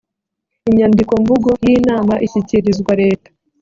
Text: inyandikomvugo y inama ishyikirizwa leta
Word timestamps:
inyandikomvugo 0.69 1.49
y 1.65 1.69
inama 1.77 2.13
ishyikirizwa 2.25 2.91
leta 3.01 3.29